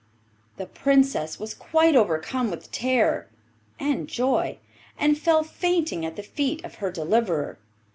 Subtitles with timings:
[0.57, 3.27] The Princess was quite overcome with terror
[3.79, 4.57] and joy,
[4.97, 7.59] and fell fainting at the feet of her deliverer.